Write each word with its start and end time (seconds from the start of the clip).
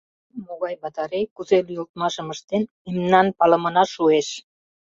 Могай 0.45 0.75
батарей 0.83 1.25
кузе 1.35 1.57
лӱйылтмашым 1.67 2.27
ыштен— 2.33 2.63
мемнан 2.93 3.27
палымына 3.37 3.83
шуэш. 3.93 4.27